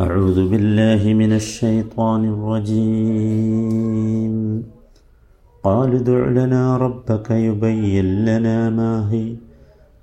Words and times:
أعوذ 0.00 0.48
بالله 0.50 1.14
من 1.14 1.32
الشيطان 1.32 2.24
الرجيم 2.34 4.34
قالوا 5.64 5.98
ادع 6.00 6.28
لنا 6.38 6.76
ربك 6.76 7.30
يبين 7.30 8.24
لنا 8.24 8.70
ما 8.70 9.12
هي 9.12 9.34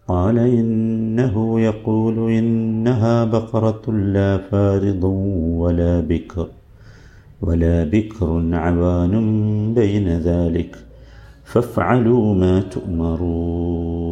قال 0.08 0.38
إنه 0.40 1.60
يقول 1.60 2.32
إنها 2.32 3.26
بقرة 3.26 3.92
لا 3.92 4.38
فارض 4.38 5.04
ولا 5.64 6.00
بكر 6.12 6.48
ولا 7.42 7.84
بكر 7.84 8.28
عوان 8.54 9.14
بين 9.74 10.08
ذلك 10.30 10.76
فافعلوا 11.52 12.36
ما 12.36 12.54
تؤمرون 12.74 14.12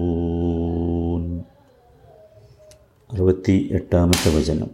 അറുപത്തി 3.14 3.56
എട്ടാമത്തെ 3.78 4.30
വചനം 4.36 4.70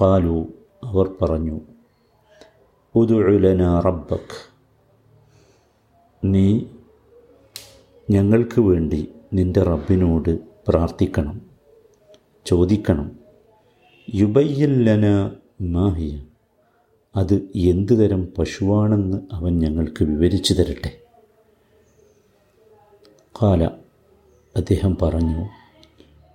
കാലു 0.00 0.52
അവർ 0.84 1.14
പറഞ്ഞു 1.22 1.60
ഉദുലന 2.94 3.80
റബ്ബക്. 3.80 4.50
നീ 6.24 6.60
ഞങ്ങൾക്ക് 8.10 8.60
വേണ്ടി 8.60 9.08
നിന്റെ 9.32 9.62
റബ്ബിനോട് 9.62 10.38
പ്രാർത്ഥിക്കണം 10.68 11.42
ചോദിക്കണം. 12.46 13.18
യുബയ്യല്ലന 14.14 15.30
മാഹിയ 15.62 16.20
അത് 17.16 17.48
എന്തു 17.54 17.92
തരം 17.92 18.28
പശുവാണെന്ന് 18.38 19.16
അവൻ 19.32 19.58
ഞങ്ങൾക്ക് 19.58 20.04
വിവരിച്ചു 20.04 20.54
തരട്ടെ. 20.54 21.00
കാല 23.42 23.64
അദ്ദേഹം 24.56 24.96
പറഞ്ഞു 25.02 25.46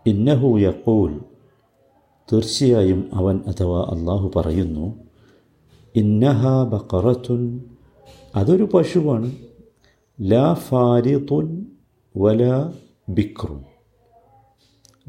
ഇന്നഹു 0.06 0.58
യക്കൂൽ 0.58 1.22
തീർച്ചയായും 2.32 3.10
അവൻ 3.14 3.40
അഥവാ 3.48 3.82
അള്ളാഹു 3.82 4.32
പറയുന്നു 4.36 4.96
ഇന്നഹ 5.96 6.48
ബക്കറത്തുൻ 6.64 7.64
അതൊരു 8.36 8.64
പശുവാണ് 8.74 9.36
ലാ 10.22 10.54
ഫാരിതുൻ 10.54 11.66
വല 12.18 12.72
ബിക്റുൻ. 13.10 13.64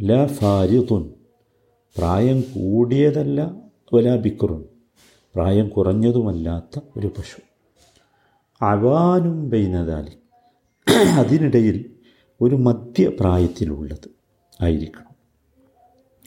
ലാ 0.00 0.26
ഫാരിതുൻ 0.26 1.10
പ്രായം 1.98 2.40
കൂടിയതല്ല 2.40 3.56
വല 3.94 4.16
ബിക്രുൻ 4.16 4.64
പ്രായം 5.34 5.68
കുറഞ്ഞതുമല്ലാത്ത 5.68 6.80
ഒരു 6.96 7.06
പശു. 7.06 7.40
അവാനും 8.62 9.50
ബൈനദാലി 9.50 10.16
അതിനിടയിൽ 11.18 11.84
ഒരു 12.40 12.54
മധ്യപ്രായത്തിലുള്ളത് 12.54 14.08
ആയിരിക്കണം. 14.60 15.13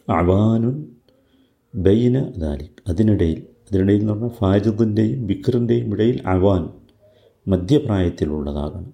അവാനുൻ 0.10 0.86
ബൈന 1.76 2.32
ദാലിക്. 2.38 2.70
അതിനിടയിൽ 2.88 3.48
അതിനിടയിൽ 3.72 4.00
എന്ന് 4.00 4.14
പറഞ്ഞാൽ 4.14 4.30
ഫാജിദിന്റെയും 4.30 5.28
ബിക്റിന്റെയും 5.28 5.94
ഇടയിൽ 5.94 6.24
അവാൻ 6.26 6.70
മധ്യപ്രായത്തിലുള്ളതാകണം. 7.48 8.94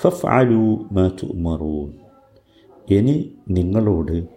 ഫഫ് 0.00 0.26
ആലു 0.26 0.88
മാറ്റു 0.92 1.26
മറൂൻ 1.26 1.92
ഇനി 2.90 3.32
നിങ്ങളോട് 3.50 4.28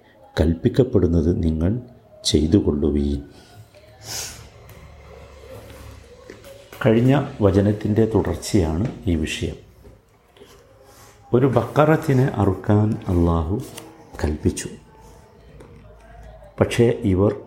കൽപ്പിക്കപ്പെടുന്നത് 0.41 1.43
നിങ്ങൾ 1.43 1.81
ചെയ്തു 2.23 2.57
കൊള്ളുകയും 2.57 3.23
കഴിഞ്ഞ 6.85 7.23
വചനത്തിന്റെ 7.41 8.05
തുടർച്ചയാണ് 8.15 8.91
ഈ 9.07 9.15
വിഷയം. 9.15 9.55
ഒരു 11.33 11.45
ബക്കറത്തിനെ 11.45 12.31
അറുക്കാൻ 12.35 12.91
അള്ളാഹു 13.07 13.61
കൽപ്പിച്ചു. 14.23 14.69
പക്ഷേ 16.61 17.01
ഇവർ 17.03 17.41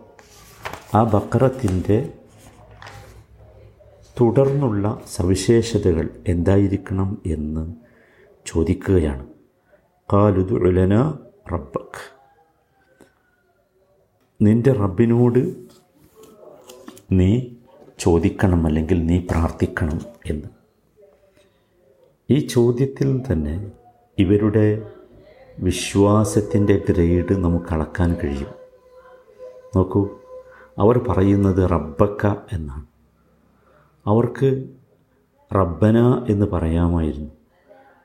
ആ 0.95 1.03
ബക്കറത്തിന്റെ 1.03 2.13
തുടർന്നുള്ള 4.21 5.01
സവിശേഷതകൾ 5.07 6.09
എന്തായിരിക്കണം 6.27 7.21
എന്ന് 7.25 7.73
ചോദിക്കുകയാണ്. 8.45 9.27
കാലുദുലന 10.13 11.13
റബ്ബക്. 11.53 12.15
നിന്റെ 14.41 14.71
റബ്ബിനോട് 14.71 15.53
നീ 17.11 17.41
ചോദിക്കണം 17.99 18.65
അല്ലെങ്കിൽ 18.65 19.05
നീ 19.05 19.19
പ്രാർത്ഥിക്കണം 19.31 19.99
എന്ന്. 20.25 20.49
ഈ 22.29 22.47
ചോദ്യത്തിൽ 22.47 23.21
തന്നെ 23.31 23.71
ഇവരുടെ 24.17 24.91
വിശ്വാസത്തിന്റെ 25.59 26.81
ഗ്രേഡ് 26.89 27.33
നമുക്ക് 27.33 27.73
അളക്കാൻ 27.73 28.13
കഴിയും. 28.13 28.64
നോക്കൂ 29.75 30.09
അവർ 30.79 30.97
പറയുന്നത് 31.09 31.69
റബ്ബക്ക 31.69 32.35
എന്നാണ്. 32.53 32.85
അവർക്ക് 34.07 34.69
റബ്ബന 35.55 36.25
എന്ന് 36.29 36.45
പറയാമായിരുന്നു 36.45 37.31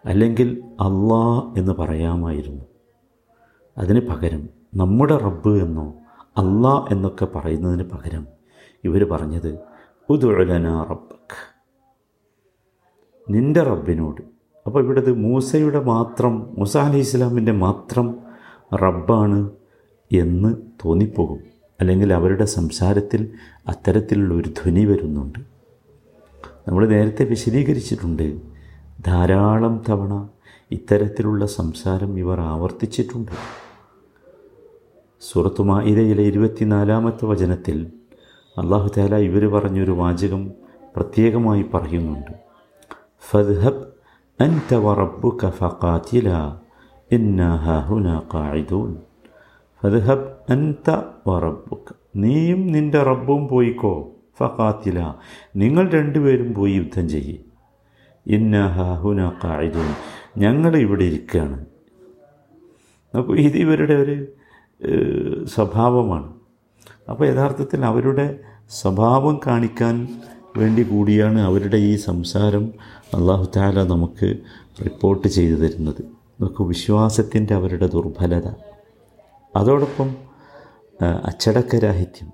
അല്ലെങ്കിൽ 0.06 0.62
അള്ളാ 0.72 1.54
എന്ന് 1.56 1.72
പറയാമായിരുന്നു. 1.72 2.64
അതിന് 3.78 4.00
പകരം 4.08 4.48
നമ്മുടെ 4.74 5.16
റബ്ബ് 5.16 5.62
എന്നോ 5.62 5.94
അള്ളാ 6.36 6.86
എന്നൊക്കെ 6.90 7.24
പറയുന്നതിന് 7.24 7.84
പകരം 7.84 8.26
ഇവർ 8.84 9.04
പറഞ്ഞത് 9.04 9.58
ഉദുഴലന 10.08 10.82
റബ്ബക്ക്. 10.82 11.38
നിന്റെ 13.30 13.62
റബ്ബിനോട്. 13.62 14.22
അപ്പോൾ 14.66 14.84
ഇവിടെ 14.84 15.12
മൂസയുടെ 15.12 15.80
മാത്രം 15.80 16.54
മൂസ 16.58 16.76
അലി 16.76 16.98
ഇസ്ലാമിന്റെ 16.98 17.52
മാത്രം 17.52 18.18
റബ്ബാണ് 18.74 19.50
എന്ന് 20.12 20.54
തോന്നിപ്പോകും. 20.84 21.59
അല്ലെങ്കിൽ 21.79 22.09
അവരുടെ 22.13 22.45
സംസാരത്തിൽ 22.55 23.21
അത്തരത്തിലുള്ള 23.67 24.33
ഒരു 24.33 24.49
ധ്വനി 24.59 24.83
വരുന്നുണ്ട് 24.85 25.39
നമ്മൾ 26.67 26.83
നേരത്തെ 26.87 27.23
വിശദീകരിച്ചിട്ടുണ്ട് 27.25 28.27
ധാരാളം 29.07 29.75
തവണ 29.87 30.13
ഇത്തരത്തിലുള്ള 30.71 31.45
സംസാരം 31.55 32.11
ഇവർ 32.17 32.37
ആവർത്തിച്ചിട്ടുണ്ട് 32.51 33.33
സുറത്തുമായിരയിലെ 35.21 36.23
ഇരുപത്തിനാലാമത്തെ 36.23 37.25
വചനത്തിൽ 37.25 37.77
അള്ളാഹു 38.57 38.89
താല 38.89 39.15
ഇവർ 39.27 39.43
പറഞ്ഞൊരു 39.49 39.93
വാചകം 40.01 40.41
പ്രത്യേകമായി 40.95 41.63
പറയുന്നുണ്ട് 41.73 42.33
ഫദ്ഹബ് 43.23 43.83
أنت 44.39 44.69
وربك 44.77 45.41
فقاتلا 45.51 46.39
إنا 47.09 47.49
هاهنا 47.65 48.15
قاعدون 48.27 48.91
فذهب 49.83 50.19
അന്ത 50.50 50.88
വറബുക്ക് 51.26 51.94
നീയും 52.16 52.66
നിന്റെ 52.66 53.02
റബ്ബും 53.02 53.48
പോയിക്കോ. 53.48 54.10
ഫാത്തില 54.38 55.14
നിങ്ങൾ 55.56 55.90
രണ്ടുപേരും 55.90 56.54
പോയി 56.54 56.72
യുദ്ധം 56.72 57.08
ചെയ്യ്. 57.08 57.38
ഇന്ന 58.26 58.66
ഹുന 59.02 59.32
കായിദും 59.44 59.88
ഞങ്ങൾ 60.38 60.76
ഇവിടെ 60.76 61.04
ഇരിക്കുകയാണ് 61.04 61.66
അപ്പോൾ 63.18 63.38
ഇത് 63.38 63.56
ഇവരുടെ 63.56 63.94
ഒരു 63.94 64.16
സ്വഭാവമാണ്. 65.44 66.32
അപ്പോൾ 67.10 67.26
യഥാർത്ഥത്തിൽ 67.28 67.84
അവരുടെ 67.84 68.38
സ്വഭാവം 68.70 69.40
കാണിക്കാൻ 69.46 70.08
വേണ്ടി 70.56 70.82
കൂടിയാണ് 70.82 71.40
അവരുടെ 71.40 71.76
ഈ 71.76 71.96
സംസാരം 71.96 72.72
അള്ളാഹു 73.14 73.48
താല 73.56 73.82
നമുക്ക് 73.82 74.36
റിപ്പോർട്ട് 74.84 75.28
ചെയ്തു 75.28 75.56
തരുന്നത്. 75.56 76.02
നമുക്ക് 76.40 76.62
വിശ്വാസത്തിന്റെ 76.62 77.54
അവരുടെ 77.54 77.86
ദുർബലത. 77.86 78.48
അതോടൊപ്പം 79.56 80.29
അച്ചടക്കരാഹിത്യം 81.04 82.32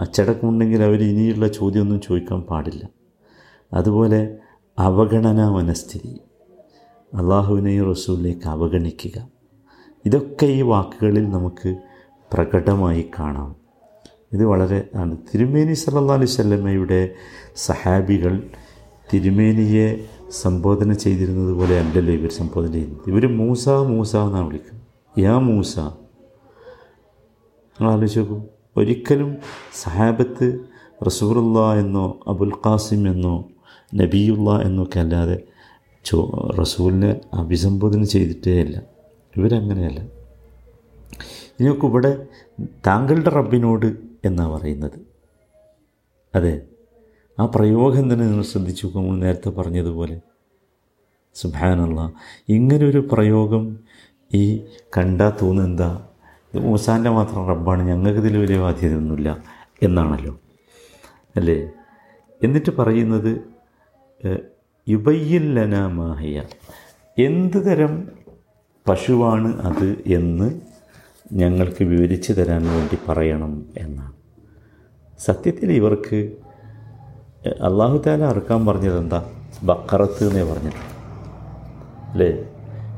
അച്ചടക്കമുണ്ടെങ്കിൽ 0.00 0.82
അവർ 0.82 1.02
ഇനിയുള്ള 1.02 1.48
ചോദ്യമൊന്നും 1.48 2.00
ചോദിക്കാൻ 2.00 2.40
പാടില്ല. 2.40 2.88
അതുപോലെ 3.72 4.36
അവഗണനാ 4.78 5.50
മനസ്ഥിതി. 5.50 6.20
അള്ളാഹുവിനെയും 7.14 7.90
റസൂലിലേക്ക് 7.90 8.48
അവഗണിക്കുക. 8.48 9.28
ഇതൊക്കെ 10.06 10.46
ഈ 10.46 10.62
വാക്കുകളിൽ 10.62 11.30
നമുക്ക് 11.30 11.76
പ്രകടമായി 12.32 13.10
കാണാം. 13.18 13.56
ഇത് 14.32 14.44
വളരെ 14.44 14.88
ആണ്. 14.94 15.16
തിരുമേനി 15.34 15.72
സല്ലാ 15.72 16.14
അലൈഹി 16.14 16.30
സ്വല്ലമ്മയുടെ 16.30 17.14
സഹാബികൾ 17.56 18.42
തിരുമേനിയെ 19.12 20.04
സംബോധന 20.30 20.92
ചെയ്തിരുന്നത് 20.92 21.54
പോലെ 21.54 21.80
അല്ലല്ലോ 21.80 22.14
ഇവർ 22.14 22.30
സംബോധന 22.30 22.72
ചെയ്യുന്നത്. 22.72 23.10
ഇവർ 23.10 23.36
മൂസ 23.36 23.68
മൂസ 23.68 24.16
എന്നാണ് 24.16 24.46
വിളിക്കുന്നത്. 24.46 25.20
യാ 25.20 25.38
മൂസ 25.38 25.78
നിങ്ങൾ 27.78 27.92
ആലോചിച്ച് 27.92 28.20
ഒരിക്കലും 28.76 29.36
സഹാബത്ത് 29.74 30.66
റസൂറുള്ള 31.06 31.72
എന്നോ 31.74 32.20
അബുൽ 32.26 32.52
ഖാസിം 32.66 33.08
എന്നോ 33.08 33.48
നബിയുള്ള 33.94 34.62
എന്നൊക്കെ 34.62 34.98
അല്ലാതെ 34.98 35.44
ചോ 36.04 36.30
റസൂലിനെ 36.58 37.20
അഭിസംബോധന 37.34 38.02
ചെയ്തിട്ടേ 38.04 38.60
അല്ല 38.60 38.82
ഇവരങ്ങനെയല്ല. 39.36 40.00
ഇനിയൊക്കെ 41.60 41.86
ഇവിടെ 41.86 42.26
താങ്കളുടെ 42.86 43.30
റബ്ബിനോട് 43.30 43.86
എന്നാണ് 44.24 44.52
പറയുന്നത്? 44.52 44.98
അതെ 46.34 46.66
ആ 47.38 47.46
പ്രയോഗം 47.46 48.12
തന്നെ 48.12 48.26
നിങ്ങൾ 48.26 48.42
ശ്രദ്ധിച്ചു 48.42 48.90
നമ്മൾ 48.94 49.16
നേരത്തെ 49.16 49.48
പറഞ്ഞതുപോലെ 49.48 50.20
സുബാനുള്ള 51.34 52.12
ഇങ്ങനൊരു 52.48 53.08
പ്രയോഗം 53.12 53.78
ഈ 54.34 54.64
കണ്ടാൽ 54.96 55.32
തോന്നുന്നത് 55.42 55.66
എന്താ 55.66 56.05
മൂസാന്റെ 56.60 57.10
മാത്രം 57.10 57.48
റബ്ബാണ്. 57.48 57.82
ഞങ്ങൾക്ക് 57.82 58.18
ഇതിൽ 58.18 58.36
വലിയ 58.38 58.60
ബാധ്യതയൊന്നുമില്ല 58.60 59.38
എന്നാണല്ലോ. 59.82 60.38
അല്ലേ? 61.36 61.70
എന്നിട്ട് 62.44 62.76
പറയുന്നത് 62.76 63.40
യുബയ്യല്ലന 64.88 65.86
മാഹിയ. 65.86 66.42
എന്ത് 67.18 67.66
തരം 67.66 68.08
പശുവാണ് 68.88 69.60
അത് 69.60 70.02
എന്ന് 70.06 70.60
ഞങ്ങൾക്ക് 71.32 71.84
വിവരിച്ചു 71.84 72.32
തരാൻ 72.32 72.66
വേണ്ടി 72.66 72.98
പറയണം 73.08 73.66
എന്നാണ്. 73.76 74.12
സത്യത്തിൽ 75.18 75.72
ഇവർക്ക് 75.72 76.32
അള്ളാഹു 77.46 78.02
താല 78.06 78.24
അറുക്കാൻ 78.24 78.66
പറഞ്ഞത് 78.66 78.98
എന്താ? 78.98 79.30
ബക്കറത്ത് 79.62 80.24
എന്നേ 80.24 80.42
പറഞ്ഞത്. 80.42 80.96
അല്ലേ? 82.10 82.48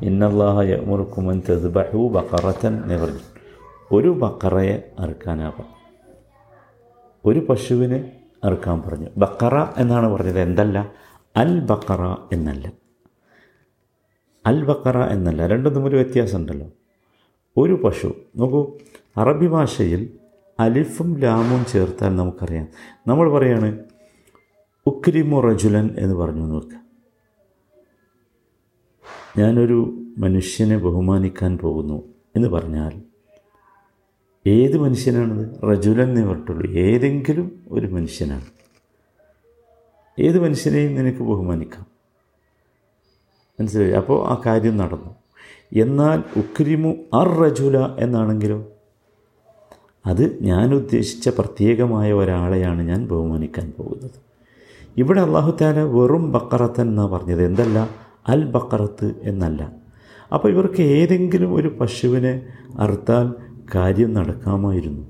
ഇന്നല്ലാഹ 0.02 0.60
യമുറുക്കുമൻ 0.60 1.42
തെതുബഹു 1.48 2.08
ബക്കറത്തൻ 2.08 2.82
എന്നേ 2.82 2.96
പറഞ്ഞു 2.96 3.27
ഒരു 3.92 4.08
ബക്കറയെ 4.08 4.92
അറുക്കാനാ 4.98 5.52
ഒരു 7.24 7.46
പശുവിനെ 7.48 8.20
അറുക്കാൻ 8.44 8.82
പറഞ്ഞു. 8.82 9.08
ബക്കറ 9.16 9.74
എന്നാണ് 9.76 10.08
പറഞ്ഞത്. 10.08 10.40
എന്തല്ല? 10.40 10.92
അൽ 11.36 11.60
ബക്കറ 11.60 12.16
എന്നല്ല. 12.32 12.72
അൽ 14.46 14.64
ബക്കറ 14.64 15.12
എന്നല്ല. 15.12 15.46
രണ്ടും 15.46 15.74
തമ്മിൽ 15.74 15.94
വ്യത്യാസമുണ്ടല്ലോ. 15.94 16.66
ഒരു 17.56 17.72
പശു 17.84 18.14
നോക്കൂ 18.36 18.78
അറബി 19.16 19.46
ഭാഷയിൽ 19.46 20.18
അലിഫും 20.60 21.18
ലാമും 21.18 21.64
ചേർത്താൽ 21.64 22.16
നമുക്കറിയാം. 22.16 22.68
നമ്മൾ 23.06 23.32
പറയാണ് 23.32 23.78
ഉക്രിമു 24.86 25.40
റജുലൻ 25.40 25.90
എന്ന് 25.98 26.14
പറഞ്ഞു 26.14 26.46
നോക്കുക 26.46 26.88
ഞാനൊരു 29.38 30.04
മനുഷ്യനെ 30.18 30.78
ബഹുമാനിക്കാൻ 30.78 31.58
പോകുന്നു 31.58 32.14
എന്ന് 32.36 32.48
പറഞ്ഞാൽ 32.48 33.07
ഏത് 34.48 34.78
മനുഷ്യനാണത്? 34.78 35.62
റജുലൻ 35.62 36.28
പറഞ്ഞിട്ടുള്ളൂ. 36.28 36.70
ഏതെങ്കിലും 36.70 37.52
ഒരു 37.70 37.86
മനുഷ്യനാണ്. 37.86 38.44
ഏത് 40.20 40.42
മനുഷ്യനെയും 40.42 40.94
നിനക്ക് 40.94 41.18
ബഹുമാനിക്കാം. 41.18 41.86
മനസ്സിലായി? 43.60 43.92
അപ്പോൾ 43.92 44.28
ആ 44.28 44.42
കാര്യം 44.46 44.76
നടന്നു. 44.76 45.14
എന്നാൽ 45.80 46.22
ഉക്രിമു 46.36 46.94
അർ 47.14 47.28
റജുല 47.28 47.78
എന്നാണെങ്കിലോ? 47.78 48.66
അത് 50.06 50.38
ഞാൻ 50.42 50.74
ഉദ്ദേശിച്ച 50.74 51.28
പ്രത്യേകമായ 51.28 52.12
ഒരാളെയാണ് 52.12 52.82
ഞാൻ 52.82 53.06
ബഹുമാനിക്കാൻ 53.06 53.72
പോകുന്നത്. 53.78 54.10
ഇവിടെ 54.96 55.20
അള്ളാഹു 55.20 55.58
താല 55.60 55.78
വെറും 55.80 56.32
ബക്കറത്തൻ 56.32 56.88
എന്നാണ് 56.88 57.10
പറഞ്ഞത്. 57.10 57.44
എന്തല്ല? 57.44 57.90
അൽ 58.28 58.44
ബക്കറത്ത് 58.44 59.14
എന്നല്ല. 59.22 59.72
അപ്പോൾ 60.34 60.48
ഇവർക്ക് 60.48 60.82
ഏതെങ്കിലും 60.82 61.54
ഒരു 61.54 61.68
പശുവിനെ 61.68 62.46
അറുത്താൽ 62.78 63.47
കാര്യം 63.74 64.14
നടക്കാമായിരുന്നു. 64.14 65.02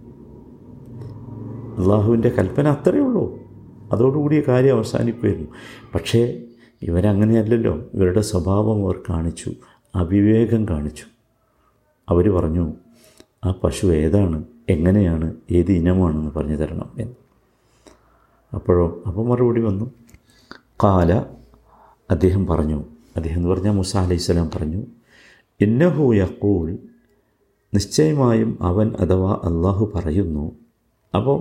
അള്ളാഹുവിന്റെ 1.82 2.28
കൽപ്പന 2.28 2.68
അത്രയേ 2.68 3.00
ഉള്ളൂ. 3.00 3.38
അതോടുകൂടിയ 3.92 4.42
കാര്യം 4.48 4.76
അവസാനിക്കുമായിരുന്നു 4.76 5.48
പക്ഷേ 5.94 6.44
ഇവരങ്ങനെയല്ലല്ലോ. 6.82 7.82
ഇവരുടെ 7.94 8.20
സ്വഭാവം 8.20 8.84
അവർ 8.84 9.00
കാണിച്ചു. 9.10 9.52
അവിവേകം 9.94 10.68
കാണിച്ചു. 10.68 11.04
അവർ 12.08 12.28
പറഞ്ഞു 12.28 12.72
ആ 13.44 13.50
പശു 13.64 13.86
ഏതാണ്? 13.86 14.44
എങ്ങനെയാണ്? 14.68 15.34
ഏത് 15.50 15.72
ഇനമാണെന്ന് 15.72 16.30
പറഞ്ഞു 16.30 16.56
തരണം 16.56 16.90
എന്ന്. 16.98 17.14
അപ്പോഴോ 18.54 19.02
അപ്പം 19.06 19.28
മറുപടി 19.28 19.60
വന്നു. 19.60 19.90
കാല 20.84 21.24
അദ്ദേഹം 22.10 22.46
പറഞ്ഞു. 22.46 22.84
അദ്ദേഹം 23.16 23.36
എന്ന് 23.36 23.48
പറഞ്ഞാൽ 23.48 23.72
മുസ 23.72 23.96
അലൈഹി 23.96 24.18
സ്വലാം 24.18 24.50
പറഞ്ഞു 24.54 24.82
ഇന്നഹു 25.60 26.14
യക്കൂൽ 26.14 26.78
നിശ്ചയമായും 27.74 28.58
അവൻ 28.60 28.94
അഥവാ 29.00 29.32
അള്ളാഹു 29.32 29.92
പറയുന്നു. 29.94 30.52
അപ്പോൾ 31.14 31.38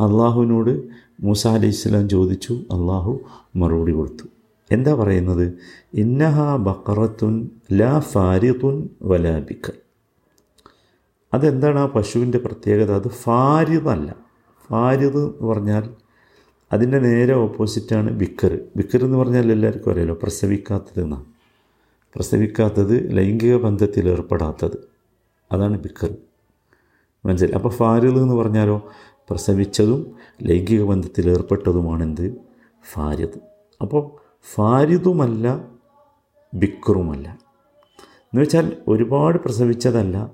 അള്ളാഹുവിനോട് 0.00 0.88
മൂസ 1.20 1.46
അലി 1.46 1.66
ഇസ്ലാം 1.66 2.08
ചോദിച്ചു 2.08 2.52
അള്ളാഹു 2.52 3.20
മറുപടി 3.56 3.92
കൊടുത്തു. 3.92 4.24
എന്താ 4.72 4.94
പറയുന്നത്? 4.94 5.52
ഇന്നഹ 5.94 6.56
ബക്കറത്തുൻ 6.56 7.50
ലാ 7.72 8.00
ഫാരിതുൻ 8.00 8.88
വലാ 9.02 9.38
ബിക്കർ 9.38 9.72
അതെന്താണ് 11.34 11.78
ആ 11.78 11.86
പശുവിന്റെ 11.86 12.38
പ്രത്യേകത? 12.38 12.94
അത് 12.94 13.08
ഫാരിതല്ല 13.08 14.14
ഫാരിത് 14.70 15.24
എന്ന് 15.24 15.46
പറഞ്ഞാൽ 15.46 15.90
അതിന്റെ 16.72 16.98
നേരെ 16.98 17.34
ഓപ്പോസിറ്റാണ് 17.34 18.10
ബിക്കർ 18.10 18.58
ബിക്കർ 18.76 19.04
എന്ന് 19.04 19.18
പറഞ്ഞാൽ 19.18 19.52
എല്ലാവർക്കും 19.52 19.92
അറിയാലോ 19.92 20.14
പ്രസവിക്കാത്തത് 20.14 21.02
എന്നാണ്. 21.04 21.24
പ്രസവിക്കാത്തത് 22.14 23.16
ലൈംഗിക 23.16 23.56
ബന്ധത്തിൽ 23.56 24.08
ഏർപ്പെടാത്തത്. 24.08 24.89
അതാണ് 25.52 25.78
ബിക്കർ 25.78 26.14
മനസ്സിലായി? 27.26 27.52
അപ്പോൾ 27.52 27.68
ഫാരിൽ 27.68 28.16
എന്ന് 28.18 28.34
പറഞ്ഞാലോ 28.34 28.90
പ്രസവിച്ചതും 29.30 30.16
ലൈംഗിക 30.42 30.82
ബന്ധത്തിൽ 30.82 31.30
ഏർപ്പെട്ടതുമാണെന്ത്? 31.30 32.34
ഫാരിദ്. 32.92 33.40
അപ്പോൾ 33.80 34.10
ഫാരിദുമല്ല 34.54 35.64
ബിക്കറുമല്ല. 36.54 37.38
എന്ന് 38.00 38.40
വെച്ചാൽ 38.40 38.76
ഒരുപാട് 38.88 39.38
പ്രസവിച്ചതല്ല 39.38 40.30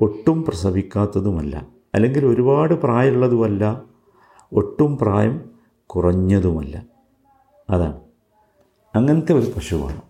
ഒട്ടും 0.00 0.44
പ്രസവിക്കാത്തതുമല്ല 0.44 1.66
അല്ലെങ്കിൽ 1.94 2.26
ഒരുപാട് 2.26 2.74
പ്രായമുള്ളതുമല്ല 2.74 3.82
ഒട്ടും 4.52 4.98
പ്രായം 4.98 5.50
കുറഞ്ഞതുമല്ല. 5.86 6.82
അതാണ്. 7.70 8.00
അങ്ങനത്തെ 8.94 9.32
ഒരു 9.32 9.50
പശുവാണ്. 9.50 10.02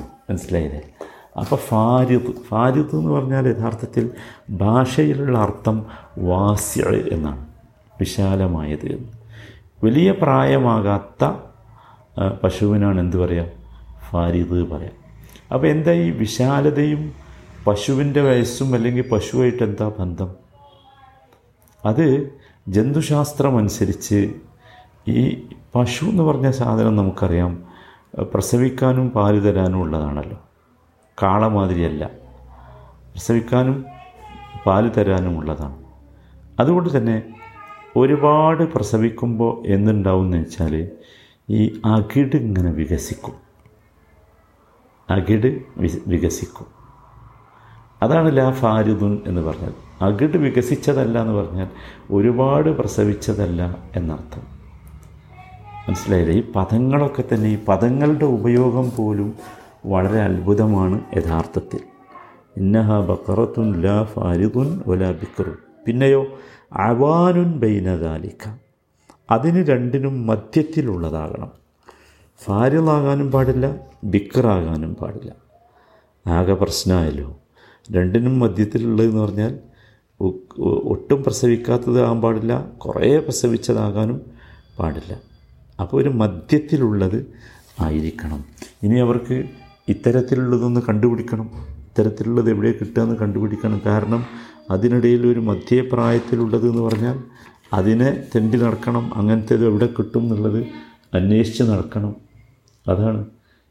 മനസ്സിലായില്ലേ? 0.00 0.94
അപ്പോൾ 1.36 1.56
ഫാരിദ് 1.56 2.42
ഫാരിദ് 2.48 2.96
എന്ന് 2.96 3.10
പറഞ്ഞാൽ 3.10 3.48
യഥാർത്ഥത്തിൽ 3.48 4.10
ഭാഷയിലുള്ള 4.50 5.38
അർത്ഥം 5.38 5.86
വാസ്യ 6.18 6.82
എന്നാണ് 7.12 7.46
വിശാലമായത് 8.00 8.86
എന്ന്. 8.86 9.12
വലിയ 9.84 10.12
പ്രായമാകാത്ത 10.12 11.32
പശുവിനാണ് 12.44 13.00
എന്ത് 13.00 13.16
പറയുക 13.16 13.46
ഫാരിദ് 14.10 14.70
പറയാം. 14.70 14.92
അപ്പോൾ 15.54 15.66
എന്താ 15.66 15.92
ഈ 15.92 16.10
വിശാലതയും 16.10 17.12
പശുവിന്റെ 17.66 18.20
വയസ്സും 18.20 18.74
അല്ലെങ്കിൽ 18.74 19.08
പശുവായിട്ട് 19.08 19.62
എന്താ 19.62 19.92
ബന്ധം? 19.98 20.30
അത് 21.84 22.30
ജന്തുശാസ്ത്രം 22.68 23.58
അനുസരിച്ച് 23.58 24.34
ഈ 25.08 25.46
പശു 25.74 26.04
എന്ന് 26.04 26.22
പറഞ്ഞ 26.22 26.50
സാധനം 26.50 26.96
നമുക്കറിയാം. 26.96 27.62
പ്രസവിക്കാനും 28.34 29.10
പാൽ 29.10 29.40
തരാനും 29.40 29.80
ഉള്ളതാണല്ലോ. 29.80 30.49
കാള 31.22 31.48
മാതിരിയല്ല. 31.48 32.06
പ്രസവിക്കാനും 33.12 33.84
പാൽ 34.66 34.88
തരാനും 34.88 35.38
ഉള്ളതാണ്. 35.38 35.76
അതുകൊണ്ട് 36.60 36.98
തന്നെ 36.98 37.22
ഒരുപാട് 37.96 38.62
പ്രസവിക്കുമ്പോൾ 38.62 39.66
എന്തുണ്ടാവും 39.66 40.24
എന്ന് 40.24 40.36
വെച്ചാൽ 40.36 40.90
ഈ 41.50 41.80
അകിട് 41.84 42.36
ഇങ്ങനെ 42.36 42.70
വികസിക്കും. 42.70 43.34
അകിട് 45.10 45.62
വികസിക്കും. 46.06 46.66
അതാണ് 48.02 48.36
ലാ 48.36 48.50
ഫാരിദുൻ 48.50 49.22
എന്ന് 49.26 49.40
പറഞ്ഞത്. 49.40 50.04
അകിട് 50.04 50.36
വികസിച്ചതല്ല 50.36 51.22
എന്ന് 51.22 51.32
പറഞ്ഞാൽ 51.32 51.68
ഒരുപാട് 52.10 52.70
പ്രസവിച്ചതല്ല 52.70 53.76
എന്നർത്ഥം. 53.96 54.60
മനസ്സിലായില്ലേ? 55.88 56.34
ഈ 56.34 56.52
പദങ്ങളൊക്കെ 56.56 57.24
തന്നെ 57.34 57.48
ഈ 57.48 57.64
പദങ്ങളുടെ 57.64 58.24
ഉപയോഗം 58.24 58.92
പോലും 58.96 59.59
വളരെ 59.86 60.20
അത്ഭുതമാണ് 60.20 61.04
യഥാർത്ഥത്തിൽ. 61.16 61.80
ഇന്നഹ 62.56 63.00
ബക്കറത്തുൻ 63.00 63.82
ലാ 63.82 64.04
ഫാരിദുൻ 64.04 64.82
വലാ 64.86 65.10
ബിക്കറുൻ 65.10 65.56
പിന്നെയോ 65.86 66.26
അവാനുൻ 66.72 67.58
ബൈനദാലിക്ക 67.58 68.56
അതിന് 69.30 69.66
രണ്ടിനും 69.66 70.26
മധ്യത്തിലുള്ളതാകണം. 70.26 71.50
ഫാരിദാകാനും 72.44 73.30
പാടില്ല 73.30 73.76
ബിക്കറാകാനും 74.04 74.94
പാടില്ല. 74.94 75.32
ആകെ 76.26 76.54
പ്രശ്നമായല്ലോ. 76.54 77.38
രണ്ടിനും 77.92 78.38
മധ്യത്തിലുള്ളതെന്ന് 78.40 79.22
പറഞ്ഞാൽ 79.22 79.58
ഒട്ടും 80.84 81.22
പ്രസവിക്കാത്തതാകാൻ 81.22 82.20
പാടില്ല 82.20 82.60
കുറേ 82.60 83.18
പ്രസവിച്ചതാകാനും 83.18 84.20
പാടില്ല. 84.78 85.20
അപ്പോൾ 85.80 86.02
ഒരു 86.02 86.08
മധ്യത്തിലുള്ളത് 86.08 87.26
ആയിരിക്കണം. 87.80 88.44
ഇനി 88.82 88.98
അവർക്ക് 88.98 89.44
ഇത്തരത്തിലുള്ളതൊന്ന് 89.88 90.80
കണ്ടുപിടിക്കണം. 90.80 91.50
ഇത്തരത്തിലുള്ളത് 91.78 92.50
എവിടെ 92.50 92.72
കിട്ടുകയെന്ന് 92.72 93.16
കണ്ടുപിടിക്കണം. 93.16 93.82
കാരണം 93.86 94.24
അതിനിടയിൽ 94.70 95.26
ഒരു 95.26 95.40
മധ്യപ്രായത്തിലുള്ളത് 95.40 96.68
എന്ന് 96.68 96.82
പറഞ്ഞാൽ 96.82 97.18
അതിനെ 97.72 98.24
തെണ്ടി 98.36 98.58
നടക്കണം. 98.58 99.14
അങ്ങനത്തേത് 99.14 99.66
എവിടെ 99.66 99.86
കിട്ടും 99.86 100.22
എന്നുള്ളത് 100.22 100.66
അന്വേഷിച്ച് 101.14 101.62
നടക്കണം. 101.62 102.16
അതാണ്. 102.88 103.26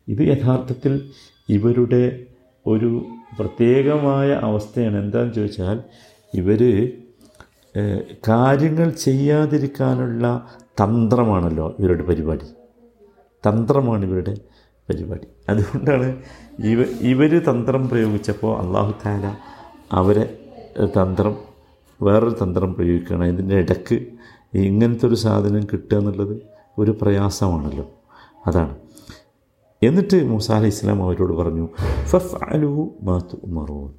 ഇത് 0.08 0.20
യഥാർത്ഥത്തിൽ 0.20 1.10
ഇവരുടെ 1.50 2.26
ഒരു 2.68 3.06
പ്രത്യേകമായ 3.40 4.30
അവസ്ഥയാണ്. 4.30 4.98
എന്താണെന്ന് 4.98 5.34
ചോദിച്ചാൽ 5.34 5.80
ഇവർ 6.34 6.92
കാര്യങ്ങൾ 8.28 8.90
ചെയ്യാതിരിക്കാനുള്ള 8.90 10.48
തന്ത്രമാണല്ലോ 10.84 11.76
ഇവരുടെ 11.80 12.04
പരിപാടി. 12.04 12.46
തന്ത്രമാണ് 13.48 14.06
ഇവരുടെ 14.06 14.38
പരിപാടി. 14.90 15.28
അതുകൊണ്ടാണ് 15.50 16.08
ഇവ 16.60 16.84
ഇവർ 17.02 17.32
തന്ത്രം 17.40 17.90
പ്രയോഗിച്ചപ്പോൾ 17.90 18.60
അള്ളാഹു 18.62 18.94
താല 19.06 19.36
അവരെ 19.92 20.26
തന്ത്രം 21.00 21.36
വേറൊരു 22.02 22.36
തന്ത്രം 22.44 22.74
പ്രയോഗിക്കുകയാണ്. 22.74 23.26
ഇതിന്റെ 23.26 23.56
ഇടയ്ക്ക് 23.56 24.06
ഇങ്ങനത്തെ 24.54 25.06
ഒരു 25.06 25.16
സാധനം 25.16 25.64
കിട്ടുക 25.74 25.98
എന്നുള്ളത് 25.98 26.36
ഒരു 26.78 26.92
പ്രയാസമാണല്ലോ. 27.02 27.86
അതാണ്. 28.48 28.76
എന്നിട്ട് 29.82 30.24
മൂസ 30.24 30.52
അലി 30.52 30.68
ഇസ്ലാം 30.68 31.04
അവരോട് 31.04 31.34
പറഞ്ഞു 31.34 31.66
ഫഫ് 32.06 32.36
അലു 32.44 32.96
മാത്തു 33.02 33.36
ഉമറൂൻ 33.44 33.90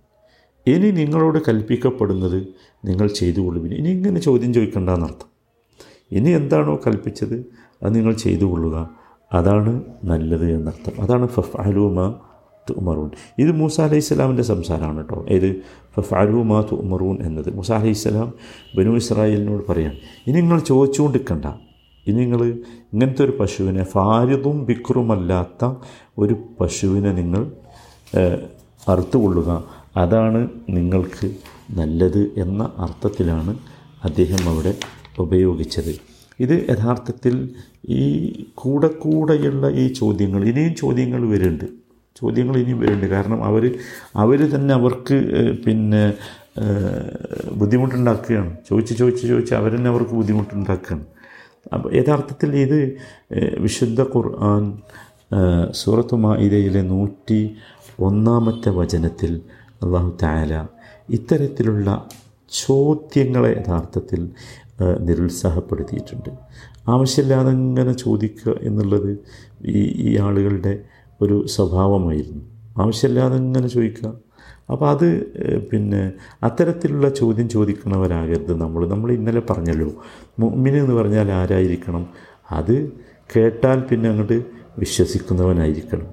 ഇനി 0.66 0.90
നിങ്ങളോട് 0.90 1.38
കൽപ്പിക്കപ്പെടുന്നത് 1.48 2.46
നിങ്ങൾ 2.84 3.06
ചെയ്തുകൊള്ളുവിൻ 3.06 3.72
ഇനി 3.74 3.88
ഇങ്ങനെ 3.88 4.20
ചോദ്യം 4.20 4.54
ചോദിക്കേണ്ടെന്നർത്ഥം 4.54 5.28
ഇനി 6.12 6.30
എന്താണോ 6.30 6.80
കൽപ്പിച്ചത് 6.86 7.36
അത് 7.82 7.94
നിങ്ങൾ 7.94 8.12
ചെയ്തു 8.12 8.44
കൊള്ളുക. 8.44 8.76
അതാണ് 9.32 9.72
നല്ലത് 10.04 10.46
എന്നർത്ഥം. 10.56 10.94
അതാണ് 11.00 11.26
ഫഫ് 11.28 11.56
അലൂമ 11.60 12.14
തുമറൂൻ 12.70 13.10
ഇത് 13.38 13.52
മൂസ 13.52 13.80
അലൈഹി 13.80 14.00
സ്വലാമിന്റെ 14.00 14.42
സംസാരമാണ് 14.42 14.96
കേട്ടോ 14.96 15.26
ഏത് 15.28 15.48
ഫഫ് 15.94 16.14
അലൂമ 16.14 16.60
തുമറൂൻ 16.60 17.16
എന്നത് 17.26 17.48
മൂസ 17.54 17.70
അലൈഹി 17.72 17.92
സ്വലാം 17.92 18.28
ബനു 18.76 18.92
ഇസ്രായേലിനോട് 18.96 19.62
പറയാം 19.72 19.94
ഇനി 20.26 20.36
നിങ്ങൾ 20.36 20.60
ചോദിച്ചുകൊണ്ടിരിക്കണ്ട 20.60 21.46
ഇനി 22.06 22.16
നിങ്ങൾ 22.16 22.42
ഇങ്ങനത്തെ 22.92 23.22
ഒരു 23.24 23.34
പശുവിനെ 23.40 23.82
ഫാരിതും 23.84 24.64
ബിക്രുമല്ലാത്ത 24.64 25.72
ഒരു 26.18 26.36
പശുവിനെ 26.60 27.12
നിങ്ങൾ 27.12 27.42
അറുത്തുകൊള്ളുക. 28.88 29.50
അതാണ് 29.96 30.48
നിങ്ങൾക്ക് 30.68 31.26
നല്ലത് 31.70 32.22
എന്ന 32.36 32.62
അർത്ഥത്തിലാണ് 32.78 33.52
അദ്ദേഹം 34.04 34.48
അവിടെ 34.48 34.72
ഉപയോഗിച്ചത്. 35.18 35.92
ഇത് 36.40 36.54
യഥാർത്ഥത്തിൽ 36.70 37.34
ഈ 37.88 38.04
കൂടെ 38.54 38.88
കൂടെയുള്ള 38.88 39.68
ഈ 39.82 39.84
ചോദ്യങ്ങൾ 39.92 40.44
ഇനിയും 40.44 40.74
ചോദ്യങ്ങൾ 40.74 41.22
വരുന്നുണ്ട്. 41.28 41.64
ചോദ്യങ്ങൾ 42.20 42.54
ഇനിയും 42.56 42.80
വരുന്നുണ്ട്. 42.80 43.06
കാരണം 43.06 43.44
അവർ 43.44 43.64
അവർ 44.16 44.40
തന്നെ 44.54 44.74
അവർക്ക് 44.74 45.16
പിന്നെ 45.66 46.02
ബുദ്ധിമുട്ടുണ്ടാക്കുകയാണ്. 47.52 48.56
ചോദിച്ച് 48.68 48.94
ചോദിച്ച് 48.94 49.26
ചോദിച്ച് 49.26 49.54
അവർ 49.54 49.76
തന്നെ 49.76 49.90
അവർക്ക് 49.90 50.10
ബുദ്ധിമുട്ടുണ്ടാക്കുകയാണ്. 50.10 51.04
അപ്പോൾ 51.74 51.90
യഥാർത്ഥത്തിൽ 51.94 52.56
ഇത് 52.56 52.78
വിശുദ്ധ 53.58 54.02
ഖുർആൻ 54.02 54.64
സൂറത്ത് 55.70 56.14
മായിദയിലെ 56.14 56.82
നൂറ്റി 56.82 57.40
ഒന്നാമത്തെ 58.00 58.70
വചനത്തിൽ 58.70 59.40
അള്ളാഹു 59.82 60.10
താല 60.22 60.66
ഇത്തരത്തിലുള്ള 61.10 62.08
ചോദ്യങ്ങളെ 62.52 63.50
യഥാർത്ഥത്തിൽ 63.50 64.30
നിരുത്സാഹപ്പെടുത്തിയിട്ടുണ്ട്. 64.80 66.30
ആവശ്യമില്ലാതെ 66.88 67.50
ഇങ്ങനെ 67.50 67.92
ചോദിക്കുക 67.92 68.54
എന്നുള്ളത് 68.62 69.18
ഈ 69.64 69.80
ഈ 69.82 70.18
ആളുകളുടെ 70.18 70.82
ഒരു 71.22 71.46
സ്വഭാവമായിരുന്നു. 71.46 72.42
ആവശ്യമില്ലാതെ 72.78 73.36
ഇങ്ങനെ 73.36 73.68
ചോദിക്കുക. 73.68 74.12
അപ്പോൾ 74.70 74.90
അത് 74.90 75.06
പിന്നെ 75.58 76.12
അത്തരത്തിലുള്ള 76.42 77.08
ചോദ്യം 77.08 77.48
ചോദിക്കുന്നവരാകരുത് 77.48 78.60
നമ്മൾ. 78.60 78.88
നമ്മൾ 78.88 79.12
ഇന്നലെ 79.12 79.42
പറഞ്ഞല്ലോ 79.50 79.90
മുമ്മിന് 80.38 80.76
എന്ന് 80.76 80.94
പറഞ്ഞാൽ 80.94 81.32
ആരായിരിക്കണം? 81.32 82.06
അത് 82.50 82.92
കേട്ടാൽ 83.36 83.80
പിന്നെ 83.80 84.10
അങ്ങോട്ട് 84.10 84.44
വിശ്വസിക്കുന്നവനായിരിക്കണം. 84.78 86.06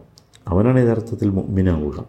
അവനാണ് 0.47 0.79
യഥാർത്ഥത്തിൽ 0.79 1.29
മുമ്മിനാവുക 1.29 2.05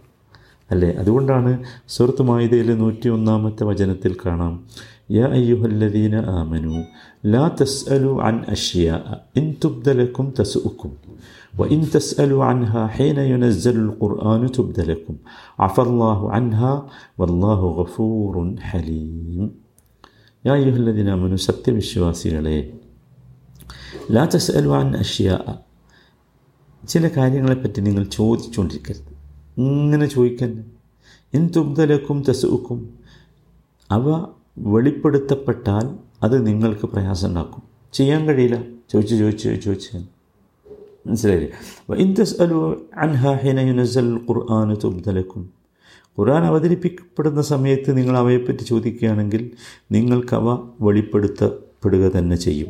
അല്ലേ? 0.70 0.90
അതുകൊണ്ടാണ് 0.90 1.64
സുഹൃത്ത് 1.88 2.22
മായുതയിലെ 2.22 2.74
നൂറ്റി 2.74 3.08
ഒന്നാമത്തെ 3.08 3.64
വചനത്തിൽ 3.64 4.16
കാണാം 4.26 4.64
യാ 5.13 5.25
അയ്യുഹല്ലദീന 5.37 6.15
ആമനു 6.35 6.75
ലാ 7.33 7.45
തസ്അലു 7.59 8.11
അൻ 8.27 8.37
അഷ്യ 8.55 8.85
ഇൻ 9.39 9.45
തുബ്ദലക്കും 9.63 10.27
തസുക്കും 10.37 10.93
وإن 11.53 11.79
تسألوا 11.95 12.41
عنها 12.45 12.81
حين 12.95 13.17
ينزل 13.31 13.75
القرآن 13.85 14.41
تبد 14.55 14.77
لكم 14.91 15.15
عفى 15.59 15.81
الله 15.87 16.19
عنها 16.35 16.73
والله 17.19 17.59
غفور 17.79 18.33
حليم 18.69 19.41
يا 20.43 20.53
أيها 20.55 20.77
الذين 20.77 21.07
آمنوا 21.15 21.39
സത്യ 21.47 21.67
വിശ്വാസികളെ 21.79 22.57
ലാ 24.15 24.23
തസ്അലു 24.33 24.71
അൻ 24.79 24.89
അഷ്യ 25.03 25.27
ചില 26.83 27.03
കാര്യങ്ങളെപ്പറ്റി 27.17 27.79
നിങ്ങൾ 27.87 28.03
ചോദിച്ചുകൊണ്ടിരിക്കരുത് 28.17 29.11
ഇങ്ങനെ 29.63 30.07
ചോദിക്കാൻ 30.15 30.51
ഇൻ 31.33 31.43
തുബ്ദലക്കും 31.55 32.17
തസുക്കും 32.27 32.79
അവ 33.89 34.05
വെളിപ്പെടുത്തപ്പെട്ടാൽ 34.60 35.96
അത് 36.22 36.46
നിങ്ങൾക്ക് 36.46 36.86
പ്രയാസം 36.86 37.28
ഉണ്ടാക്കും 37.28 37.62
ചെയ്യാൻ 37.92 38.26
കഴിയില്ല. 38.26 38.62
ചോദിച്ച് 38.92 39.14
ചോദിച്ച് 39.14 39.48
ചോദിച്ച്. 39.64 39.96
മനസ്സിലായില്ലേ? 41.06 41.48
ഇൻ 41.94 42.14
അലു 42.40 42.76
ഖുർആൻ 44.14 44.74
തുബ്ദലക്കും 44.84 45.50
ഖുർആൻ 46.20 46.44
അവതരിപ്പിക്കപ്പെടുന്ന 46.44 47.42
സമയത്ത് 47.42 47.96
നിങ്ങൾ 47.96 48.16
അവയെപ്പറ്റി 48.16 48.62
ചോദിക്കുകയാണെങ്കിൽ 48.62 49.50
നിങ്ങൾക്ക് 49.92 50.34
അവ 50.34 50.68
വെളിപ്പെടുത്തപ്പെടുക 50.80 52.10
തന്നെ 52.18 52.36
ചെയ്യും. 52.36 52.68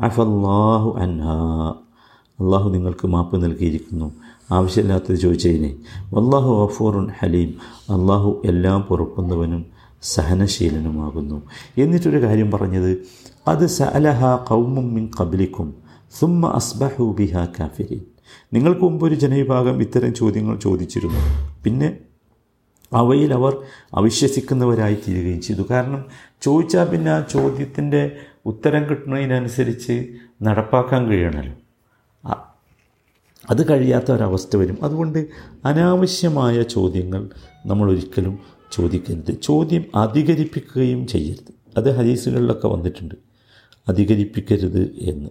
അഫല്ലാഹു 0.00 0.98
അൻഹാ. 0.98 1.74
അള്ളാഹു 2.40 2.70
നിങ്ങൾക്ക് 2.70 3.06
മാപ്പ് 3.06 3.44
നൽകിയിരിക്കുന്നു. 3.44 4.12
ആവശ്യമില്ലാത്തത് 4.50 5.16
ചോദിച്ചതിനെ. 5.16 5.76
വല്ലാഹു 6.14 6.66
ഗഫൂറുൻ 6.66 7.08
ഹലീം. 7.18 7.54
അള്ളാഹു 7.80 8.42
എല്ലാം 8.44 8.82
പൊറുക്കുന്നവനും 8.82 9.73
സഹനശീലനുമാകുന്നു. 10.12 11.38
എന്നിട്ടൊരു 11.82 12.18
കാര്യം 12.24 12.48
പറഞ്ഞത് 12.54 12.90
അത് 13.52 13.64
സഅലഹ 13.78 14.20
കൗമും 14.50 14.86
മിൻ 14.96 15.04
കബലിക്കും 15.18 15.68
സുമ്മ 16.18 16.50
അസ്ബഹു 16.58 17.04
ബിഹ 17.20 17.44
കാഫിരി 17.56 17.98
നിങ്ങൾക്ക് 18.54 18.82
മുമ്പ് 18.86 19.04
ഒരു 19.08 19.16
ജനവിഭാഗം 19.22 19.76
ഇത്തരം 19.84 20.12
ചോദ്യങ്ങൾ 20.20 20.54
ചോദിച്ചിരുന്നു. 20.66 21.20
പിന്നെ 21.64 21.88
അവയിൽ 22.92 23.30
അവർ 23.38 23.52
അവിശ്വസിക്കുന്നവരായി 23.98 24.96
തീരുകയും 25.04 25.40
ചെയ്തു. 25.46 25.62
കാരണം 25.72 26.02
ചോദിച്ചാൽ 26.46 26.86
പിന്നെ 26.92 27.10
ആ 27.16 27.20
ചോദ്യത്തിന്റെ 27.34 28.02
ഉത്തരം 28.50 28.82
കിട്ടുന്നതിനനുസരിച്ച് 28.88 29.94
നടപ്പാക്കാൻ 30.48 31.02
കഴിയണമല്ലോ 31.10 31.54
അത് 33.44 33.62
കഴിയാത്ത 33.70 34.08
ഒരവസ്ഥ 34.12 34.56
വരും. 34.56 34.76
അതുകൊണ്ട് 34.86 35.18
അനാവശ്യമായ 35.70 36.56
ചോദ്യങ്ങൾ 36.74 37.22
നമ്മൾ 37.70 37.86
ഒരിക്കലും 37.94 38.34
ചോദിക്കരുത് 38.74 39.40
ചോദ്യം 39.42 39.84
അധികരിപ്പിക്കുകയും 39.94 41.06
ചെയ്യരുത്. 41.06 41.54
അത് 41.76 41.96
ഹദീസുകളിലൊക്കെ 41.96 42.68
വന്നിട്ടുണ്ട്. 42.68 43.14
അധികരിപ്പിക്കരുത് 43.88 44.96
എന്ന്. 45.00 45.30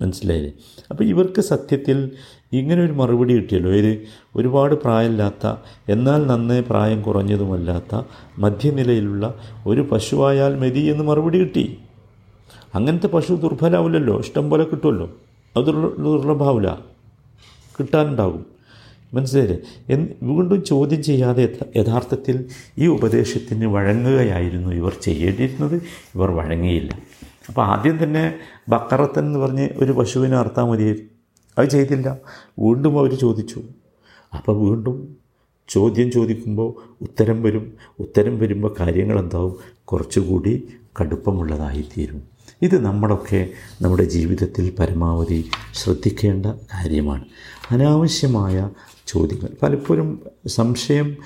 മനസ്സിലായില്ലേ? 0.00 0.52
അപ്പോൾ 0.90 1.04
ഇവർക്ക് 1.04 1.40
സത്യത്തിൽ 1.40 2.10
ഇങ്ങനെ 2.52 2.84
ഒരു 2.84 2.92
മറുപടി 2.92 3.34
കിട്ടിയല്ലോ. 3.34 3.70
ഇത് 3.70 4.02
ഒരുപാട് 4.36 4.74
പ്രായമില്ലാത്ത 4.74 5.54
എന്നാൽ 5.88 6.26
നന്നേ 6.26 6.60
പ്രായം 6.60 7.02
കുറഞ്ഞതുമല്ലാത്ത 7.02 8.02
മധ്യനിലയിലുള്ള 8.38 9.34
ഒരു 9.66 9.80
പശുവായാൽ 9.80 10.56
മതി 10.56 10.80
എന്ന് 10.80 11.04
മറുപടി 11.04 11.38
കിട്ടി. 11.38 11.78
അങ്ങനത്തെ 12.74 13.06
പശു 13.06 13.32
ദുർബലാവില്ലല്ലോ. 13.32 14.18
ഇഷ്ടം 14.18 14.50
പോലെ 14.50 14.64
കിട്ടുമല്ലോ. 14.64 15.06
അത് 15.56 15.64
ദുർലഭാവില്ല. 15.64 16.78
കിട്ടാനുണ്ടാകും. 17.80 18.46
മനസ്സിലായില്ലേ? 19.14 19.58
എന്ന് 19.88 20.08
വീണ്ടും 20.22 20.64
ചോദ്യം 20.64 21.02
ചെയ്യാതെ 21.02 21.58
യഥാർത്ഥത്തിൽ 21.76 22.44
ഈ 22.78 22.86
ഉപദേശത്തിന് 22.86 23.64
വഴങ്ങുകയായിരുന്നു 23.64 24.72
ഇവർ 24.72 24.96
ചെയ്യേണ്ടിയിരുന്നത്. 25.02 25.74
ഇവർ 26.14 26.30
വഴങ്ങിയില്ല. 26.30 26.98
അപ്പോൾ 27.48 27.66
ആദ്യം 27.66 28.02
തന്നെ 28.02 28.34
ബക്കറത്തൻ 28.68 29.24
എന്ന് 29.24 29.38
പറഞ്ഞ് 29.38 29.68
ഒരു 29.76 29.92
പശുവിനെ 29.92 30.36
അർത്താൽ 30.36 30.64
മതിയായിരുന്നു 30.64 31.08
അത് 31.58 31.68
ചെയ്തില്ല. 31.68 32.18
വീണ്ടും 32.58 32.98
അവർ 32.98 33.14
ചോദിച്ചു. 33.14 33.62
അപ്പോൾ 34.34 34.56
വീണ്ടും 34.56 35.16
ചോദ്യം 35.68 36.10
ചോദിക്കുമ്പോൾ 36.10 36.74
ഉത്തരം 37.02 37.42
വരും. 37.42 37.72
ഉത്തരം 38.00 38.38
വരുമ്പോൾ 38.38 38.74
കാര്യങ്ങൾ 38.80 39.18
എന്താവും 39.18 39.56
കുറച്ചുകൂടി 39.84 40.68
കടുപ്പമുള്ളതായിത്തീരും. 41.00 42.31
ഇത് 42.62 42.84
നമ്മളൊക്കെ 42.84 43.48
നമ്മുടെ 43.82 44.04
ജീവിതത്തിൽ 44.04 44.72
പരമാവധി 44.78 45.50
ശ്രദ്ധിക്കേണ്ട 45.74 46.46
കാര്യമാണ്. 46.46 47.24
അനാവശ്യമായ 47.70 48.70
ചോദ്യങ്ങൾ. 49.06 49.48
പലപ്പോഴും 49.62 50.20
സംശയം 50.46 51.16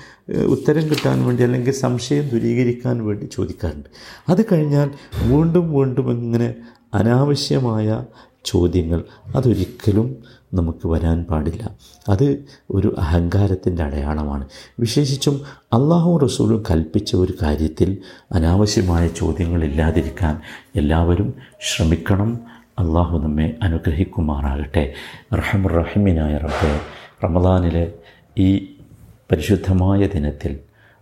ഉത്തരം 0.45 0.89
കിട്ടാൻ 0.89 1.25
വേണ്ടി 1.25 1.43
അല്ലെങ്കിൽ 1.43 1.71
സംശയം 1.71 2.29
ദൂരീകരിക്കാൻ 2.29 3.05
വേണ്ടി 3.05 3.25
ചോദിക്കാറുണ്ട്. 3.25 3.89
അത് 4.29 4.45
കഴിഞ്ഞാൽ 4.51 4.89
വീണ്ടും 5.21 5.73
വീണ്ടും 5.73 6.11
ഇങ്ങനെ 6.11 6.55
അനാവശ്യമായ 6.93 8.05
ചോദ്യങ്ങൾ 8.45 9.03
അതൊരിക്കലും 9.35 10.15
നമുക്ക് 10.53 10.87
വരാൻ 10.87 11.23
പാടില്ല. 11.23 11.75
അത് 12.09 12.43
ഒരു 12.69 12.95
അഹങ്കാരത്തിന്റെ 12.97 13.83
അടയാളമാണ്. 13.83 14.47
വിശേഷിച്ചും 14.79 15.41
അള്ളാഹു 15.73 16.17
റസൂലും 16.17 16.63
കൽപ്പിച്ച 16.71 17.15
ഒരു 17.15 17.33
കാര്യത്തിൽ 17.41 17.97
അനാവശ്യമായ 18.31 19.07
ചോദ്യങ്ങളില്ലാതിരിക്കാൻ 19.07 20.41
എല്ലാവരും 20.75 21.33
ശ്രമിക്കണം. 21.61 22.39
അള്ളാഹു 22.79 23.17
നമ്മെ 23.17 23.55
അനുഗ്രഹിക്കുമാറാകട്ടെ. 23.63 24.93
റഹമുറഹിമിനായ 25.33 26.37
റബ്ബെ 26.37 26.79
റമദാനിലെ 27.23 27.93
ഈ 28.37 28.57
പരിശുദ്ധമായ 29.31 30.07
ദിനത്തിൽ 30.07 30.59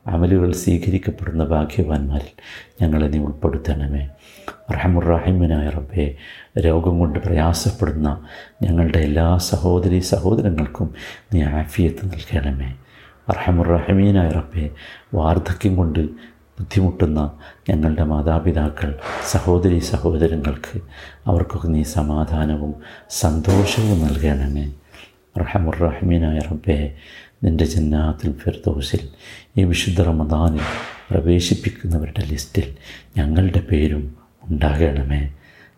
അമലുകൾ 0.07 0.51
സ്വീകരിക്കപ്പെടുന്ന 0.51 1.45
ഭാഗ്യവാന്മാരിൽ 1.45 2.41
ഞങ്ങളെ 2.81 3.07
നീ 3.07 3.19
ഉൾപ്പെടുത്തണമേ. 3.19 4.09
റഹമുറാഹിമിനായ 4.71 5.69
റബ്ബെ 5.69 6.15
രോഗം 6.59 6.99
കൊണ്ട് 6.99 7.19
പ്രയാസപ്പെടുന്ന 7.19 8.25
ഞങ്ങളുടെ 8.61 8.99
എല്ലാ 8.99 9.37
സഹോദരി 9.37 9.99
സഹോദരങ്ങൾക്കും 9.99 10.93
നീ 11.33 11.41
ആഫിയത്ത് 11.41 12.05
നൽകണമേ. 12.05 12.69
റഹമുറഹമീനായ 13.31 14.29
റബ്ബെ 14.29 14.71
വാർദ്ധക്യം 15.13 15.75
കൊണ്ട് 15.75 15.99
ബുദ്ധിമുട്ടുന്ന 16.59 17.31
ഞങ്ങളുടെ 17.69 18.03
മാതാപിതാക്കൾ 18.03 18.99
സഹോദരി 19.27 19.79
സഹോദരങ്ങൾക്ക് 19.79 20.79
അവർക്കൊക്കെ 21.27 21.67
നീ 21.67 21.83
സമാധാനവും 21.83 22.73
സന്തോഷവും 23.09 24.01
നൽകണമേ. 24.01 24.65
റഹമുറഹമീനായ 25.39 26.39
റബ്ബെ 26.39 26.95
നിന്റെ 27.43 27.65
ജന്നാത്തിൽ 27.65 28.33
ഫിർദോസിൽ 28.33 29.09
ഈ 29.57 29.63
വിശുദ്ധ 29.63 30.01
റമദാനിൽ 30.01 30.63
പ്രവേശിപ്പിക്കുന്നവരുടെ 31.11 32.23
ലിസ്റ്റിൽ 32.25 32.75
ഞങ്ങളുടെ 33.17 33.59
പേരും 33.59 34.24
ഉണ്ടാകണമേ. 34.51 35.29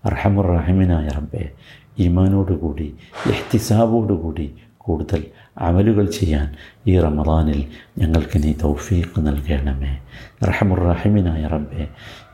അർഹമുറഹിമിനായ 0.05 1.07
റബ്ബെ 1.07 1.51
ഈമാനോടുകൂടി 1.99 2.95
എഹ്തിസാബോടുകൂടി 3.27 4.53
കൂടുതൽ 4.77 5.25
അമലുകൾ 5.57 6.05
ചെയ്യാൻ 6.05 6.55
ഈ 6.87 6.99
റമദാനിൽ 6.99 7.67
ഞങ്ങൾക്ക് 7.97 8.43
നീ 8.43 8.53
തൗഫീഖ് 8.53 9.27
നൽകണമേ. 9.27 9.97
റഹമുറഹിമിനായ 10.43 11.47
റബ്ബെ 11.47 11.87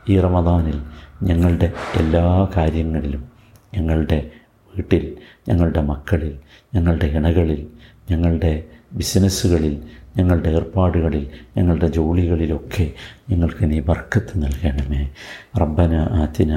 ഈ 0.08 0.20
റമദാനിൽ 0.20 0.80
ഞങ്ങളുടെ 1.22 1.72
എല്ലാ 1.96 2.48
കാര്യങ്ങളിലും 2.56 3.28
ഞങ്ങളുടെ 3.74 4.30
വീട്ടിൽ 4.76 5.16
ഞങ്ങളുടെ 5.48 5.80
മക്കളിൽ 5.80 6.38
ഞങ്ങളുടെ 6.74 7.06
ഇണകളിൽ 7.06 7.66
ഞങ്ങളുടെ 8.10 8.64
ബിസിനസ്സുകളിൽ 8.92 9.82
ഞങ്ങളുടെ 10.17 10.49
ഏർപ്പാടുകളിൽ 10.59 11.25
ഞങ്ങളുടെ 11.57 11.87
ജോലികളിലൊക്കെ 11.97 12.85
ഞങ്ങൾക്ക് 13.31 13.65
നീ 13.71 13.79
ബർക്കത്ത് 13.89 14.33
നൽകണമേ 14.45 15.03
റബ്ബന 15.61 15.93
ആത്തിന 16.21 16.51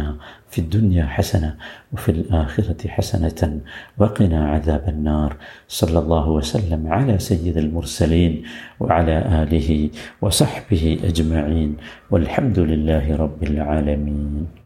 في 0.52 0.60
الدنيا 0.60 1.06
حسنة 1.06 1.50
وفي 1.92 2.10
الآخرة 2.10 2.80
حسنة 2.88 3.60
وقنا 3.98 4.40
عذاب 4.48 4.84
النار 4.88 5.30
صلى 5.70 5.98
الله 5.98 6.26
وسلم 6.28 6.82
على 6.88 7.14
سيد 7.18 7.56
المرسلين 7.56 8.32
وعلى 8.80 9.16
آله 9.42 9.68
وصحبه 10.22 10.84
أجمعين 11.04 11.70
والحمد 12.10 12.58
لله 12.60 13.16
رب 13.16 13.40
العالمين 13.42 14.46